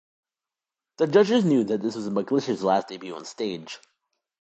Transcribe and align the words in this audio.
The 0.97 1.05
Judges 1.05 1.45
knew 1.45 1.63
that 1.65 1.83
this 1.83 1.95
was 1.95 2.09
McLish's 2.09 2.63
last 2.63 2.87
debut 2.87 3.13
on 3.15 3.23
stage. 3.23 3.77